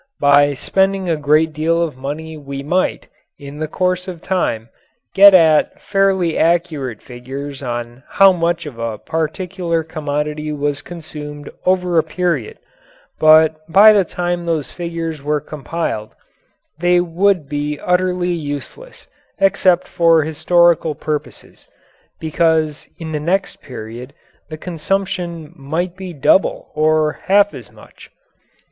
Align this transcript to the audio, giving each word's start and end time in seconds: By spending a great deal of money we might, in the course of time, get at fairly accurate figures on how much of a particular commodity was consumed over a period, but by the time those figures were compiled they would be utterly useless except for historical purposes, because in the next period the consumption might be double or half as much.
By 0.19 0.55
spending 0.55 1.07
a 1.07 1.15
great 1.15 1.53
deal 1.53 1.79
of 1.83 1.95
money 1.95 2.35
we 2.35 2.63
might, 2.63 3.05
in 3.37 3.59
the 3.59 3.67
course 3.67 4.07
of 4.07 4.19
time, 4.19 4.69
get 5.13 5.35
at 5.35 5.79
fairly 5.79 6.39
accurate 6.39 7.03
figures 7.03 7.61
on 7.61 8.01
how 8.09 8.31
much 8.33 8.65
of 8.65 8.79
a 8.79 8.97
particular 8.97 9.83
commodity 9.83 10.51
was 10.51 10.81
consumed 10.81 11.51
over 11.67 11.99
a 11.99 12.03
period, 12.03 12.57
but 13.19 13.57
by 13.71 13.93
the 13.93 14.03
time 14.03 14.43
those 14.47 14.71
figures 14.71 15.21
were 15.21 15.39
compiled 15.39 16.15
they 16.79 16.99
would 16.99 17.47
be 17.47 17.79
utterly 17.79 18.31
useless 18.33 19.07
except 19.37 19.87
for 19.87 20.23
historical 20.23 20.95
purposes, 20.95 21.67
because 22.19 22.87
in 22.97 23.11
the 23.11 23.19
next 23.19 23.61
period 23.61 24.15
the 24.49 24.57
consumption 24.57 25.53
might 25.55 25.95
be 25.95 26.11
double 26.11 26.71
or 26.73 27.19
half 27.25 27.53
as 27.53 27.71
much. 27.71 28.09